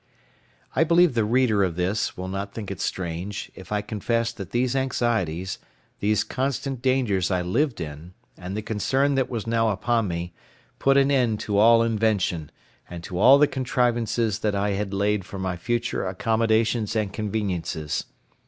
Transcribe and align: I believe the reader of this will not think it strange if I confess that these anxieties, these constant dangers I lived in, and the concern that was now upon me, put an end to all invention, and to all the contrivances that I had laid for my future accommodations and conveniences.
I 0.75 0.83
believe 0.83 1.13
the 1.13 1.23
reader 1.23 1.63
of 1.63 1.75
this 1.75 2.17
will 2.17 2.27
not 2.27 2.55
think 2.55 2.71
it 2.71 2.81
strange 2.81 3.51
if 3.53 3.71
I 3.71 3.83
confess 3.83 4.31
that 4.31 4.49
these 4.49 4.75
anxieties, 4.75 5.59
these 5.99 6.23
constant 6.23 6.81
dangers 6.81 7.29
I 7.29 7.43
lived 7.43 7.79
in, 7.79 8.15
and 8.35 8.57
the 8.57 8.63
concern 8.63 9.13
that 9.13 9.29
was 9.29 9.45
now 9.45 9.69
upon 9.69 10.07
me, 10.07 10.33
put 10.79 10.97
an 10.97 11.11
end 11.11 11.39
to 11.41 11.59
all 11.59 11.83
invention, 11.83 12.49
and 12.89 13.03
to 13.03 13.19
all 13.19 13.37
the 13.37 13.45
contrivances 13.45 14.39
that 14.39 14.55
I 14.55 14.71
had 14.71 14.91
laid 14.91 15.23
for 15.23 15.37
my 15.37 15.55
future 15.55 16.07
accommodations 16.07 16.95
and 16.95 17.13
conveniences. 17.13 18.05